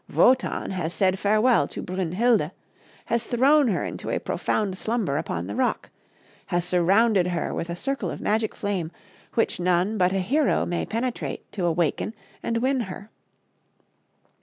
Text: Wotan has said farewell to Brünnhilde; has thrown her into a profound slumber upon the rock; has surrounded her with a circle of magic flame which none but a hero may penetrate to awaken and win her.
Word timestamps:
Wotan 0.11 0.71
has 0.71 0.95
said 0.95 1.19
farewell 1.19 1.67
to 1.67 1.83
Brünnhilde; 1.83 2.49
has 3.05 3.23
thrown 3.25 3.67
her 3.67 3.83
into 3.83 4.09
a 4.09 4.19
profound 4.19 4.75
slumber 4.75 5.15
upon 5.15 5.45
the 5.45 5.55
rock; 5.55 5.91
has 6.47 6.65
surrounded 6.65 7.27
her 7.27 7.53
with 7.53 7.69
a 7.69 7.75
circle 7.75 8.09
of 8.09 8.19
magic 8.19 8.55
flame 8.55 8.91
which 9.35 9.59
none 9.59 9.99
but 9.99 10.11
a 10.11 10.17
hero 10.19 10.65
may 10.65 10.87
penetrate 10.87 11.51
to 11.51 11.65
awaken 11.65 12.15
and 12.41 12.57
win 12.63 12.79
her. 12.89 13.11